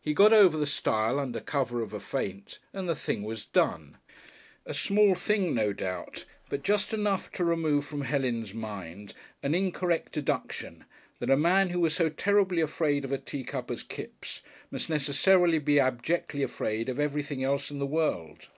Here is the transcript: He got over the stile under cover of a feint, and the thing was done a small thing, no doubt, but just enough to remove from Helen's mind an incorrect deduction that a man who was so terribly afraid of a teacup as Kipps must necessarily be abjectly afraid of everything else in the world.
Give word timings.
He 0.00 0.14
got 0.14 0.32
over 0.32 0.56
the 0.56 0.64
stile 0.64 1.20
under 1.20 1.38
cover 1.38 1.82
of 1.82 1.92
a 1.92 2.00
feint, 2.00 2.60
and 2.72 2.88
the 2.88 2.94
thing 2.94 3.24
was 3.24 3.44
done 3.44 3.98
a 4.64 4.72
small 4.72 5.14
thing, 5.14 5.54
no 5.54 5.74
doubt, 5.74 6.24
but 6.48 6.62
just 6.62 6.94
enough 6.94 7.30
to 7.32 7.44
remove 7.44 7.84
from 7.84 8.00
Helen's 8.00 8.54
mind 8.54 9.12
an 9.42 9.54
incorrect 9.54 10.12
deduction 10.12 10.86
that 11.18 11.28
a 11.28 11.36
man 11.36 11.68
who 11.68 11.80
was 11.80 11.94
so 11.94 12.08
terribly 12.08 12.62
afraid 12.62 13.04
of 13.04 13.12
a 13.12 13.18
teacup 13.18 13.70
as 13.70 13.82
Kipps 13.82 14.40
must 14.70 14.88
necessarily 14.88 15.58
be 15.58 15.78
abjectly 15.78 16.42
afraid 16.42 16.88
of 16.88 16.98
everything 16.98 17.44
else 17.44 17.70
in 17.70 17.78
the 17.78 17.84
world. 17.84 18.48